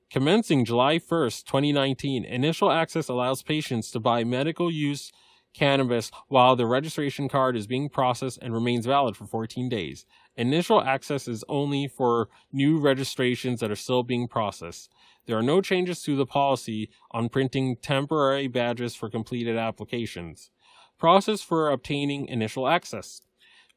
Commencing 0.09 0.65
July 0.65 0.99
1st, 1.01 1.47
2019, 1.47 2.25
initial 2.25 2.71
access 2.71 3.09
allows 3.09 3.43
patients 3.43 3.91
to 3.91 3.99
buy 3.99 4.23
medical 4.23 4.71
use 4.71 5.11
cannabis 5.53 6.11
while 6.29 6.55
the 6.55 6.67
registration 6.67 7.29
card 7.29 7.57
is 7.57 7.67
being 7.67 7.89
processed 7.89 8.39
and 8.41 8.55
remains 8.55 8.87
valid 8.87 9.17
for 9.17 9.27
14 9.27 9.69
days. 9.69 10.07
Initial 10.37 10.83
access 10.83 11.27
is 11.27 11.45
only 11.49 11.89
for 11.89 12.29
new 12.53 12.79
registrations 12.79 13.61
that 13.61 13.71
are 13.71 13.77
still 13.77 14.03
being 14.03 14.29
processed. 14.29 14.93
There 15.27 15.37
are 15.37 15.43
no 15.43 15.61
changes 15.61 16.03
to 16.03 16.15
the 16.15 16.27
policy 16.27 16.91
on 17.11 17.29
printing 17.29 17.77
temporary 17.77 18.47
badges 18.47 18.95
for 18.95 19.11
completed 19.11 19.57
applications. 19.57 20.51
Process 20.99 21.43
for 21.43 21.71
obtaining 21.71 22.27
initial 22.27 22.67
access. 22.67 23.21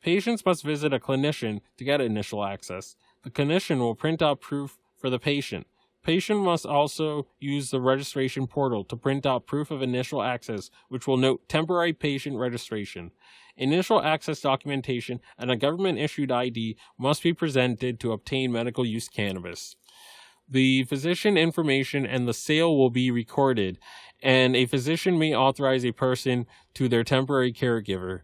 Patients 0.02 0.46
must 0.46 0.64
visit 0.64 0.94
a 0.94 1.00
clinician 1.00 1.60
to 1.78 1.84
get 1.84 2.00
initial 2.00 2.46
access. 2.46 2.96
The 3.24 3.30
clinician 3.30 3.80
will 3.80 3.96
print 3.96 4.22
out 4.22 4.40
proof 4.40 4.80
for 4.96 5.10
the 5.10 5.20
patient. 5.20 5.68
Patient 6.02 6.40
must 6.40 6.66
also 6.66 7.28
use 7.40 7.72
the 7.72 7.82
registration 7.82 8.48
portal 8.48 8.86
to 8.86 8.96
print 8.96 9.26
out 9.26 9.46
proof 9.46 9.70
of 9.70 9.82
initial 9.82 10.24
access, 10.24 10.72
which 10.88 11.06
will 11.06 11.18
note 11.18 11.50
temporary 11.50 11.92
patient 11.92 12.38
registration. 12.38 13.12
Initial 13.58 14.02
access 14.02 14.40
documentation 14.40 15.20
and 15.38 15.52
a 15.52 15.58
government 15.58 16.00
issued 16.00 16.32
ID 16.32 16.78
must 16.98 17.22
be 17.22 17.34
presented 17.34 18.00
to 18.00 18.14
obtain 18.14 18.54
medical 18.54 18.86
use 18.86 19.10
cannabis. 19.10 19.76
The 20.48 20.86
physician 20.86 21.38
information 21.38 22.06
and 22.06 22.28
the 22.28 22.34
sale 22.34 22.76
will 22.76 22.90
be 22.90 23.12
recorded, 23.12 23.78
and 24.22 24.56
a 24.56 24.66
physician 24.66 25.18
may 25.18 25.36
authorize 25.36 25.86
a 25.86 25.92
person 25.92 26.46
to 26.74 26.88
their 26.88 27.04
temporary 27.04 27.54
caregiver. 27.54 28.22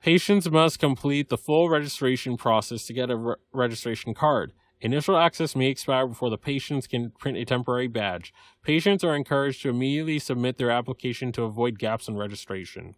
Patients 0.00 0.50
must 0.50 0.78
complete 0.78 1.28
the 1.28 1.38
full 1.38 1.68
registration 1.68 2.36
process 2.36 2.86
to 2.86 2.92
get 2.92 3.10
a 3.10 3.16
re- 3.16 3.34
registration 3.52 4.14
card. 4.14 4.52
Initial 4.80 5.16
access 5.16 5.54
may 5.54 5.68
expire 5.68 6.08
before 6.08 6.28
the 6.28 6.36
patients 6.36 6.88
can 6.88 7.12
print 7.12 7.38
a 7.38 7.44
temporary 7.44 7.86
badge. 7.86 8.34
Patients 8.62 9.04
are 9.04 9.14
encouraged 9.14 9.62
to 9.62 9.68
immediately 9.68 10.18
submit 10.18 10.58
their 10.58 10.72
application 10.72 11.30
to 11.32 11.44
avoid 11.44 11.78
gaps 11.78 12.08
in 12.08 12.16
registration. 12.16 12.96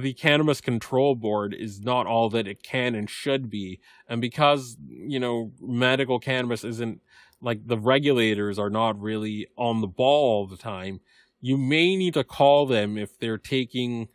the 0.00 0.14
cannabis 0.16 0.60
control 0.60 1.14
board 1.14 1.54
is 1.54 1.80
not 1.80 2.06
all 2.06 2.30
that 2.30 2.48
it 2.48 2.62
can 2.62 2.94
and 2.94 3.10
should 3.10 3.50
be 3.50 3.80
and 4.08 4.20
because 4.20 4.78
you 4.88 5.20
know 5.20 5.52
medical 5.60 6.18
cannabis 6.18 6.64
isn't 6.64 7.00
like 7.40 7.66
the 7.66 7.78
regulators 7.78 8.58
are 8.58 8.70
not 8.70 9.00
really 9.00 9.46
on 9.56 9.80
the 9.80 9.86
ball 9.86 10.30
all 10.30 10.46
the 10.46 10.56
time 10.56 11.00
you 11.40 11.56
may 11.56 11.96
need 11.96 12.14
to 12.14 12.24
call 12.24 12.66
them 12.66 12.98
if 12.98 13.18
they're 13.18 13.38
taking 13.38 14.08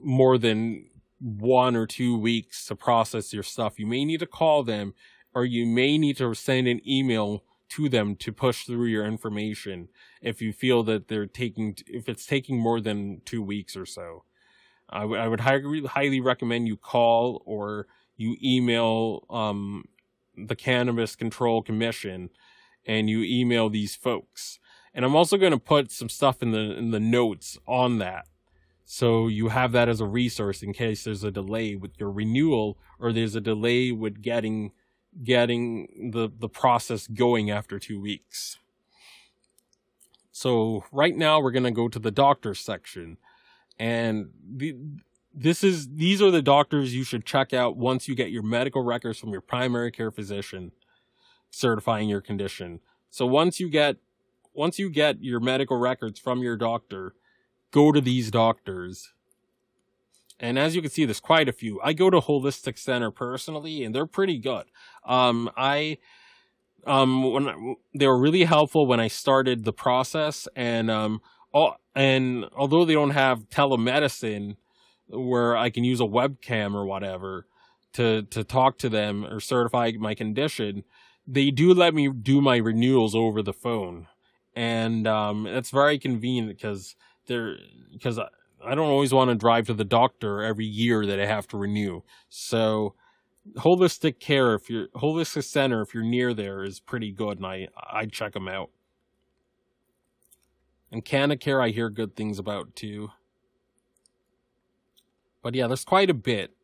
more 0.00 0.38
than 0.38 0.86
one 1.20 1.74
or 1.74 1.86
two 1.86 2.16
weeks 2.16 2.66
to 2.66 2.76
process 2.76 3.32
your 3.32 3.42
stuff 3.42 3.78
you 3.78 3.86
may 3.86 4.04
need 4.04 4.20
to 4.20 4.26
call 4.26 4.62
them 4.62 4.94
or 5.34 5.44
you 5.44 5.66
may 5.66 5.98
need 5.98 6.16
to 6.16 6.32
send 6.34 6.68
an 6.68 6.80
email 6.88 7.42
to 7.68 7.88
them 7.88 8.14
to 8.16 8.32
push 8.32 8.64
through 8.64 8.86
your 8.86 9.04
information 9.04 9.88
if 10.22 10.40
you 10.40 10.52
feel 10.52 10.82
that 10.84 11.08
they're 11.08 11.26
taking 11.26 11.76
if 11.86 12.08
it's 12.08 12.26
taking 12.26 12.58
more 12.58 12.80
than 12.80 13.20
two 13.24 13.42
weeks 13.42 13.76
or 13.76 13.86
so. 13.86 14.24
I, 14.90 15.00
w- 15.00 15.20
I 15.20 15.26
would 15.26 15.40
highly 15.40 15.82
highly 15.84 16.20
recommend 16.20 16.68
you 16.68 16.76
call 16.76 17.42
or 17.46 17.86
you 18.16 18.36
email 18.42 19.26
um, 19.28 19.84
the 20.36 20.56
Cannabis 20.56 21.16
Control 21.16 21.62
Commission 21.62 22.30
and 22.86 23.08
you 23.08 23.22
email 23.22 23.68
these 23.68 23.94
folks. 23.94 24.58
And 24.92 25.04
I'm 25.04 25.16
also 25.16 25.36
going 25.36 25.52
to 25.52 25.58
put 25.58 25.90
some 25.90 26.08
stuff 26.08 26.42
in 26.42 26.52
the 26.52 26.76
in 26.76 26.90
the 26.90 27.00
notes 27.00 27.58
on 27.66 27.98
that. 27.98 28.26
So 28.84 29.28
you 29.28 29.48
have 29.48 29.72
that 29.72 29.88
as 29.88 30.00
a 30.00 30.06
resource 30.06 30.62
in 30.62 30.72
case 30.72 31.04
there's 31.04 31.24
a 31.24 31.30
delay 31.30 31.74
with 31.74 31.92
your 31.98 32.10
renewal 32.10 32.78
or 32.98 33.12
there's 33.12 33.34
a 33.34 33.40
delay 33.40 33.90
with 33.92 34.22
getting 34.22 34.72
getting 35.22 36.10
the 36.12 36.28
the 36.36 36.48
process 36.48 37.06
going 37.06 37.50
after 37.50 37.78
2 37.78 38.00
weeks. 38.00 38.58
So 40.30 40.84
right 40.92 41.16
now 41.16 41.40
we're 41.40 41.52
going 41.52 41.64
to 41.64 41.70
go 41.70 41.88
to 41.88 41.98
the 41.98 42.10
doctor 42.10 42.54
section. 42.54 43.18
And 43.78 44.30
the, 44.44 44.76
this 45.34 45.64
is 45.64 45.88
these 45.88 46.22
are 46.22 46.30
the 46.30 46.42
doctors 46.42 46.94
you 46.94 47.04
should 47.04 47.24
check 47.24 47.52
out 47.52 47.76
once 47.76 48.08
you 48.08 48.14
get 48.14 48.30
your 48.30 48.42
medical 48.42 48.82
records 48.82 49.18
from 49.18 49.30
your 49.30 49.40
primary 49.40 49.90
care 49.90 50.10
physician 50.10 50.72
certifying 51.50 52.08
your 52.08 52.20
condition. 52.20 52.80
So 53.10 53.26
once 53.26 53.60
you 53.60 53.68
get 53.68 53.96
once 54.52 54.78
you 54.78 54.88
get 54.90 55.22
your 55.22 55.40
medical 55.40 55.76
records 55.76 56.18
from 56.18 56.40
your 56.40 56.56
doctor, 56.56 57.14
go 57.72 57.90
to 57.90 58.00
these 58.00 58.30
doctors. 58.30 59.12
And 60.38 60.58
as 60.58 60.74
you 60.74 60.82
can 60.82 60.90
see, 60.90 61.04
there's 61.04 61.20
quite 61.20 61.48
a 61.48 61.52
few. 61.52 61.80
I 61.82 61.92
go 61.92 62.10
to 62.10 62.20
Holistic 62.20 62.78
Center 62.78 63.10
personally, 63.10 63.84
and 63.84 63.94
they're 63.94 64.06
pretty 64.06 64.38
good. 64.38 64.64
Um, 65.04 65.50
I 65.56 65.98
um 66.86 67.32
when 67.32 67.76
they 67.94 68.06
were 68.06 68.18
really 68.18 68.44
helpful 68.44 68.86
when 68.86 69.00
I 69.00 69.08
started 69.08 69.64
the 69.64 69.72
process 69.72 70.46
and 70.54 70.90
um 70.90 71.22
all, 71.52 71.76
and 71.94 72.46
although 72.56 72.84
they 72.84 72.94
don't 72.94 73.10
have 73.10 73.48
telemedicine 73.48 74.56
where 75.08 75.56
I 75.56 75.70
can 75.70 75.84
use 75.84 76.00
a 76.00 76.04
webcam 76.04 76.74
or 76.74 76.84
whatever 76.84 77.46
to 77.94 78.22
to 78.22 78.44
talk 78.44 78.78
to 78.78 78.88
them 78.88 79.24
or 79.24 79.40
certify 79.40 79.92
my 79.98 80.14
condition 80.14 80.84
they 81.26 81.50
do 81.50 81.72
let 81.72 81.94
me 81.94 82.08
do 82.08 82.40
my 82.40 82.56
renewals 82.56 83.14
over 83.14 83.42
the 83.42 83.52
phone, 83.52 84.08
and 84.54 85.06
um, 85.06 85.46
it's 85.46 85.70
very 85.70 85.98
convenient 85.98 86.48
because 86.48 86.96
they're 87.26 87.56
because 87.92 88.18
I, 88.18 88.28
I 88.64 88.74
don't 88.74 88.90
always 88.90 89.12
want 89.12 89.30
to 89.30 89.34
drive 89.34 89.66
to 89.66 89.74
the 89.74 89.84
doctor 89.84 90.42
every 90.42 90.66
year 90.66 91.06
that 91.06 91.20
I 91.20 91.26
have 91.26 91.46
to 91.48 91.56
renew. 91.56 92.02
So 92.28 92.94
holistic 93.56 94.20
care 94.20 94.54
if 94.54 94.70
you're 94.70 94.88
holistic 94.88 95.44
center 95.44 95.82
if 95.82 95.92
you're 95.92 96.02
near 96.02 96.32
there 96.32 96.64
is 96.64 96.80
pretty 96.80 97.12
good 97.12 97.36
and 97.36 97.46
i 97.46 97.68
i 97.76 98.06
check 98.06 98.32
them 98.32 98.48
out. 98.48 98.70
And 100.90 101.04
canacare 101.04 101.62
i 101.62 101.70
hear 101.70 101.90
good 101.90 102.16
things 102.16 102.38
about 102.38 102.74
too 102.76 103.10
but 105.44 105.54
yeah 105.54 105.68
there's 105.68 105.84
quite 105.84 106.10
a 106.10 106.14
bit 106.14 106.56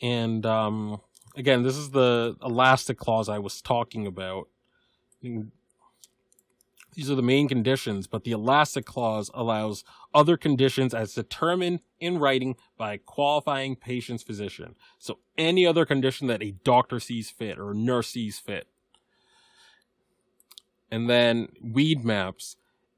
and 0.00 0.46
um 0.46 1.00
again 1.36 1.64
this 1.64 1.76
is 1.76 1.90
the 1.90 2.36
elastic 2.44 2.96
clause 2.96 3.28
i 3.28 3.40
was 3.40 3.60
talking 3.60 4.06
about 4.06 4.46
these 6.96 7.10
are 7.10 7.14
the 7.14 7.22
main 7.22 7.46
conditions, 7.46 8.06
but 8.06 8.24
the 8.24 8.32
elastic 8.32 8.86
clause 8.86 9.30
allows 9.34 9.84
other 10.14 10.38
conditions 10.38 10.94
as 10.94 11.12
determined 11.12 11.80
in 12.00 12.18
writing 12.18 12.56
by 12.78 12.94
a 12.94 12.98
qualifying 12.98 13.76
patient's 13.76 14.22
physician. 14.22 14.74
So 14.98 15.18
any 15.36 15.66
other 15.66 15.84
condition 15.84 16.26
that 16.28 16.42
a 16.42 16.52
doctor 16.52 16.98
sees 16.98 17.28
fit 17.28 17.58
or 17.58 17.72
a 17.72 17.74
nurse 17.74 18.08
sees 18.08 18.38
fit. 18.38 18.66
And 20.90 21.10
then 21.10 21.48
Weedmaps 21.62 22.56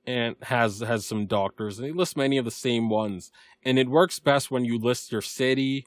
and 0.09 0.37
has 0.45 0.81
has 0.81 1.05
some 1.05 1.27
doctors. 1.27 1.79
And 1.79 1.87
they 1.87 1.93
list 1.93 2.17
many 2.17 2.38
of 2.38 2.47
the 2.47 2.50
same 2.50 2.88
ones. 2.88 3.31
And 3.62 3.79
it 3.79 3.91
works 3.91 4.19
best 4.19 4.50
when 4.50 4.65
you 4.65 4.79
list 4.79 5.12
your 5.12 5.21
city 5.21 5.87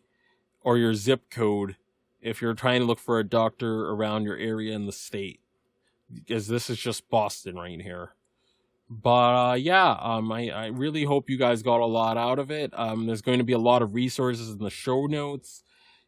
or 0.64 0.78
your 0.78 0.94
zip 0.94 1.32
code 1.32 1.76
if 2.22 2.40
you're 2.40 2.54
trying 2.54 2.82
to 2.82 2.86
look 2.86 3.00
for 3.00 3.18
a 3.18 3.24
doctor 3.24 3.90
around 3.90 4.26
your 4.26 4.38
area 4.38 4.76
in 4.76 4.86
the 4.86 4.92
state 4.92 5.40
because 6.14 6.48
this 6.48 6.70
is 6.70 6.78
just 6.78 7.10
Boston 7.10 7.56
right 7.56 7.82
here. 7.82 8.12
But 8.92 9.52
uh, 9.52 9.54
yeah, 9.56 9.98
um, 10.00 10.32
I, 10.32 10.52
I 10.52 10.66
really 10.68 11.04
hope 11.04 11.28
you 11.28 11.38
guys 11.38 11.64
got 11.64 11.80
a 11.80 11.86
lot 11.88 12.16
out 12.16 12.38
of 12.38 12.52
it. 12.52 12.72
Um, 12.78 13.08
there's 13.08 13.24
going 13.24 13.40
to 13.40 13.44
be 13.44 13.54
a 13.54 13.58
lot 13.58 13.82
of 13.82 13.96
resources 13.96 14.52
in 14.52 14.60
the 14.60 14.70
show 14.70 15.08
notes. 15.08 15.64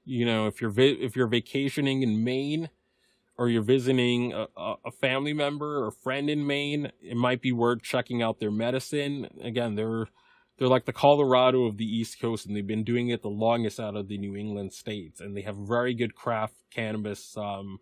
You 0.05 0.25
know, 0.25 0.45
if 0.45 0.61
you're 0.61 0.73
if 0.77 1.15
you're 1.15 1.25
vacationing 1.25 2.03
in 2.03 2.23
Maine, 2.23 2.69
or 3.37 3.49
you're 3.49 3.63
visiting 3.63 4.33
a, 4.33 4.47
a 4.85 4.91
family 4.91 5.33
member 5.33 5.83
or 5.83 5.91
friend 5.91 6.29
in 6.29 6.45
Maine, 6.45 6.91
it 7.01 7.17
might 7.17 7.41
be 7.41 7.51
worth 7.51 7.81
checking 7.81 8.21
out 8.21 8.39
their 8.39 8.51
medicine. 8.51 9.27
Again, 9.41 9.75
they're 9.75 10.07
they're 10.57 10.67
like 10.67 10.85
the 10.85 10.93
Colorado 10.93 11.65
of 11.65 11.77
the 11.77 11.85
East 11.85 12.19
Coast, 12.21 12.45
and 12.45 12.55
they've 12.55 12.65
been 12.65 12.83
doing 12.83 13.09
it 13.09 13.23
the 13.23 13.29
longest 13.29 13.79
out 13.79 13.95
of 13.95 14.07
the 14.07 14.19
New 14.19 14.35
England 14.35 14.71
states, 14.71 15.19
and 15.19 15.35
they 15.35 15.41
have 15.41 15.57
very 15.57 15.95
good 15.95 16.13
craft 16.13 16.53
cannabis 16.69 17.35
um, 17.37 17.79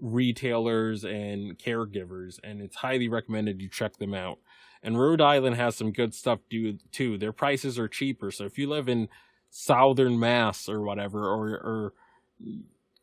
retailers 0.00 1.04
and 1.04 1.58
caregivers, 1.58 2.38
and 2.42 2.62
it's 2.62 2.76
highly 2.76 3.08
recommended 3.08 3.60
you 3.60 3.68
check 3.68 3.98
them 3.98 4.14
out. 4.14 4.38
And 4.82 4.98
Rhode 4.98 5.20
Island 5.20 5.56
has 5.56 5.76
some 5.76 5.92
good 5.92 6.14
stuff 6.14 6.40
too. 6.50 7.18
Their 7.18 7.32
prices 7.32 7.78
are 7.78 7.88
cheaper, 7.88 8.30
so 8.30 8.44
if 8.44 8.58
you 8.58 8.68
live 8.68 8.88
in 8.88 9.08
southern 9.50 10.18
Mass 10.18 10.68
or 10.68 10.80
whatever, 10.80 11.28
or 11.28 11.48
or 11.50 11.92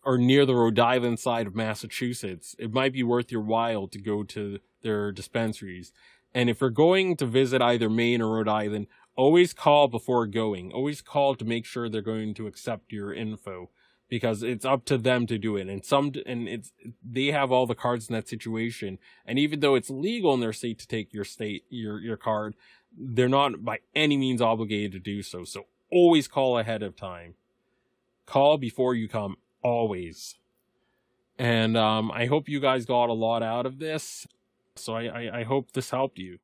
or 0.04 0.18
near 0.18 0.46
the 0.46 0.56
Rhode 0.56 0.80
Island 0.80 1.20
side 1.20 1.48
of 1.48 1.56
Massachusetts, 1.56 2.56
it 2.58 2.74
might 2.74 2.94
be 2.94 3.04
worth 3.04 3.32
your 3.32 3.42
while 3.42 3.88
to 3.88 4.00
go 4.00 4.24
to 4.24 4.60
their 4.82 5.12
dispensaries. 5.12 5.92
And 6.34 6.50
if 6.50 6.62
you're 6.62 6.70
going 6.70 7.18
to 7.18 7.26
visit 7.26 7.62
either 7.62 7.90
Maine 7.90 8.22
or 8.22 8.36
Rhode 8.36 8.48
Island, 8.48 8.88
always 9.16 9.54
call 9.54 9.88
before 9.88 10.26
going. 10.28 10.72
Always 10.72 11.02
call 11.02 11.36
to 11.36 11.46
make 11.46 11.66
sure 11.66 11.90
they're 11.90 12.02
going 12.02 12.34
to 12.36 12.48
accept 12.48 12.92
your 12.92 13.14
info 13.14 13.70
because 14.10 14.44
it's 14.44 14.66
up 14.66 14.86
to 14.86 14.98
them 14.98 15.28
to 15.28 15.38
do 15.38 15.56
it. 15.56 15.68
And 15.68 15.86
some 15.86 16.14
and 16.26 16.48
it's 16.48 16.72
they 17.04 17.28
have 17.28 17.52
all 17.52 17.66
the 17.66 17.76
cards 17.76 18.10
in 18.10 18.14
that 18.14 18.28
situation. 18.28 18.98
And 19.26 19.38
even 19.38 19.60
though 19.60 19.76
it's 19.76 19.90
legal 19.90 20.34
in 20.34 20.40
their 20.40 20.54
state 20.54 20.80
to 20.80 20.88
take 20.88 21.14
your 21.14 21.26
state 21.26 21.66
your 21.70 22.00
your 22.00 22.18
card 22.18 22.56
they're 22.98 23.30
not 23.30 23.64
by 23.64 23.80
any 23.96 24.18
means 24.18 24.42
obligated 24.42 24.92
to 24.92 25.00
do 25.00 25.24
so. 25.24 25.44
So 25.44 25.66
always 25.90 26.28
call 26.28 26.58
ahead 26.58 26.84
of 26.84 26.96
time. 26.96 27.36
Call 28.26 28.58
before 28.58 28.96
you 28.96 29.08
come 29.08 29.38
always 29.64 30.36
and 31.38 31.78
um, 31.78 32.12
i 32.12 32.26
hope 32.26 32.50
you 32.50 32.60
guys 32.60 32.86
got 32.86 33.10
a 33.10 33.14
lot 33.14 33.44
out 33.44 33.66
of 33.66 33.80
this 33.80 34.28
so 34.76 34.94
I, 34.94 35.04
I, 35.04 35.40
I 35.40 35.44
hope 35.44 35.74
this 35.74 35.90
helped 35.90 36.18
you 36.18 36.40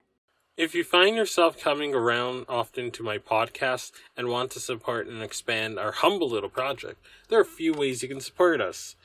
if 0.58 0.74
you 0.74 0.84
find 0.84 1.16
yourself 1.16 1.60
coming 1.60 1.94
around 1.94 2.48
often 2.50 2.90
to 2.90 3.04
my 3.04 3.20
podcast 3.20 3.92
and 4.18 4.28
want 4.28 4.50
to 4.52 4.60
support 4.60 5.06
and 5.06 5.22
expand 5.22 5.78
our 5.78 5.92
humble 5.92 6.28
little 6.28 6.50
project, 6.50 7.00
there 7.30 7.38
are 7.38 7.44
a 7.44 7.46
few 7.46 7.74
ways 7.74 8.02
you 8.02 8.10
can 8.10 8.20
support 8.20 8.60
us. 8.60 8.96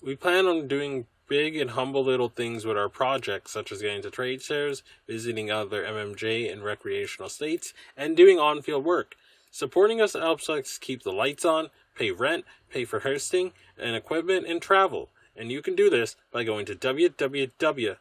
We 0.00 0.16
plan 0.16 0.46
on 0.46 0.66
doing 0.66 1.04
big 1.28 1.58
and 1.58 1.72
humble 1.72 2.02
little 2.02 2.30
things 2.30 2.64
with 2.64 2.78
our 2.78 2.88
project, 2.88 3.50
such 3.50 3.70
as 3.70 3.82
getting 3.82 4.00
to 4.00 4.10
trade 4.10 4.40
shows, 4.40 4.82
visiting 5.06 5.50
other 5.50 5.82
MMJ 5.82 6.50
and 6.50 6.64
recreational 6.64 7.28
states, 7.28 7.74
and 7.98 8.16
doing 8.16 8.38
on 8.38 8.62
field 8.62 8.86
work. 8.86 9.14
Supporting 9.50 10.00
us 10.00 10.14
helps 10.14 10.48
us 10.48 10.78
keep 10.78 11.02
the 11.02 11.12
lights 11.12 11.44
on, 11.44 11.68
pay 11.94 12.10
rent, 12.10 12.44
pay 12.70 12.84
for 12.84 13.00
hosting 13.00 13.52
and 13.78 13.96
equipment, 13.96 14.46
and 14.46 14.60
travel. 14.60 15.10
And 15.36 15.50
you 15.50 15.62
can 15.62 15.74
do 15.74 15.90
this 15.90 16.16
by 16.32 16.44
going 16.44 16.66
to 16.66 16.74
www.anchor.com 16.74 17.96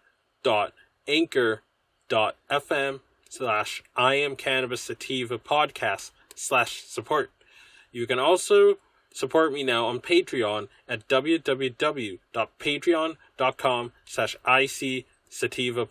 anchor.fm 1.07 2.99
slash 3.29 3.83
I 3.95 4.15
am 4.15 4.35
cannabis 4.35 4.81
sativa 4.81 5.37
podcast 5.37 6.11
slash 6.35 6.83
support. 6.83 7.31
You 7.91 8.05
can 8.07 8.17
also 8.19 8.79
support 9.13 9.53
me 9.53 9.63
now 9.63 9.85
on 9.85 9.99
Patreon 9.99 10.67
at 10.87 11.07
www.patreon.com 11.07 13.91
slash 14.05 14.35
IC 14.47 15.05
sativa. 15.29 15.87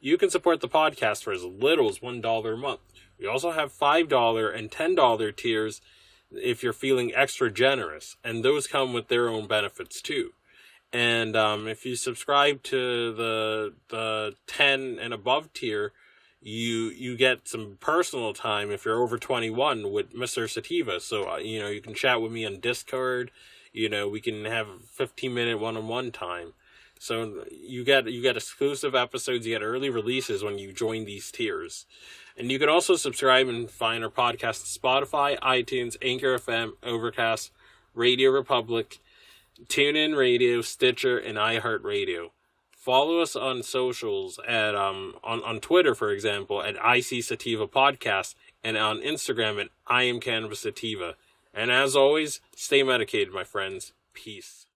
You 0.00 0.18
can 0.18 0.30
support 0.30 0.60
the 0.60 0.68
podcast 0.68 1.22
for 1.22 1.32
as 1.32 1.44
little 1.44 1.88
as 1.88 2.00
$1 2.00 2.52
a 2.52 2.56
month. 2.56 2.80
We 3.18 3.26
also 3.26 3.52
have 3.52 3.72
$5 3.72 4.56
and 4.56 4.70
$10 4.70 5.36
tiers 5.36 5.80
if 6.34 6.62
you're 6.62 6.72
feeling 6.72 7.14
extra 7.14 7.50
generous, 7.50 8.16
and 8.24 8.44
those 8.44 8.66
come 8.66 8.92
with 8.92 9.08
their 9.08 9.28
own 9.28 9.46
benefits 9.46 10.00
too. 10.00 10.32
And 10.92 11.36
um, 11.36 11.66
if 11.68 11.86
you 11.86 11.96
subscribe 11.96 12.62
to 12.64 13.14
the 13.14 13.74
the 13.88 14.34
ten 14.46 14.98
and 15.00 15.14
above 15.14 15.52
tier, 15.52 15.92
you 16.42 16.90
you 16.90 17.16
get 17.16 17.48
some 17.48 17.78
personal 17.80 18.34
time 18.34 18.70
if 18.70 18.84
you're 18.84 19.00
over 19.00 19.16
21 19.16 19.90
with 19.90 20.12
Mr. 20.12 20.50
Sativa. 20.50 21.00
So 21.00 21.30
uh, 21.30 21.36
you 21.36 21.60
know 21.60 21.68
you 21.68 21.80
can 21.80 21.94
chat 21.94 22.20
with 22.20 22.32
me 22.32 22.44
on 22.44 22.60
Discord. 22.60 23.30
You 23.72 23.88
know 23.88 24.08
we 24.08 24.20
can 24.20 24.44
have 24.44 24.66
15 24.90 25.32
minute 25.32 25.60
one 25.60 25.76
on 25.76 25.88
one 25.88 26.12
time. 26.12 26.52
So 26.98 27.44
you 27.50 27.84
get 27.84 28.06
you 28.06 28.22
get 28.22 28.36
exclusive 28.36 28.94
episodes, 28.94 29.46
you 29.46 29.54
get 29.54 29.64
early 29.64 29.90
releases 29.90 30.44
when 30.44 30.58
you 30.58 30.72
join 30.72 31.04
these 31.04 31.30
tiers. 31.30 31.86
And 32.36 32.50
you 32.50 32.58
can 32.58 32.68
also 32.68 32.96
subscribe 32.96 33.48
and 33.48 33.70
find 33.70 34.02
our 34.02 34.10
podcast 34.10 34.84
on 34.84 35.04
Spotify, 35.04 35.38
iTunes, 35.40 35.96
Anchor 36.00 36.38
FM, 36.38 36.72
Overcast, 36.82 37.50
Radio 37.94 38.30
Republic, 38.30 39.00
TuneIn 39.66 40.16
Radio, 40.16 40.62
Stitcher, 40.62 41.18
and 41.18 41.36
iHeartRadio. 41.36 42.30
Follow 42.76 43.20
us 43.20 43.36
on 43.36 43.62
socials 43.62 44.40
at 44.48 44.74
um 44.74 45.14
on, 45.22 45.42
on 45.44 45.60
Twitter, 45.60 45.94
for 45.94 46.10
example, 46.10 46.62
at 46.62 46.74
IC 46.74 47.22
Sativa 47.22 47.68
Podcast, 47.68 48.34
and 48.64 48.76
on 48.76 48.98
Instagram 49.00 49.60
at 49.60 49.68
I 49.86 50.04
am 50.04 50.18
Cannabis 50.18 50.60
Sativa. 50.60 51.14
And 51.54 51.70
as 51.70 51.94
always, 51.94 52.40
stay 52.56 52.82
medicated, 52.82 53.32
my 53.32 53.44
friends. 53.44 53.92
Peace. 54.14 54.66